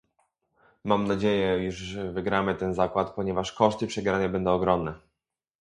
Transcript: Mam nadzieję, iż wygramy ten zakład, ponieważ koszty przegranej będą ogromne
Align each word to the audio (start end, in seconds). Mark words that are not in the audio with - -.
Mam 0.83 1.07
nadzieję, 1.07 1.67
iż 1.67 1.95
wygramy 1.95 2.55
ten 2.55 2.73
zakład, 2.73 3.13
ponieważ 3.13 3.51
koszty 3.51 3.87
przegranej 3.87 4.29
będą 4.29 4.51
ogromne 4.53 4.93